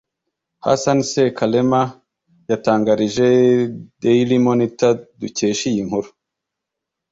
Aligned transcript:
Hassan 0.65 0.99
Ssekalema 1.03 1.81
yatangarije 2.49 3.27
Dail 4.01 4.29
ymonitor 4.37 4.95
dukesha 5.19 5.65
iyi 5.71 5.81
nkuru 5.87 6.09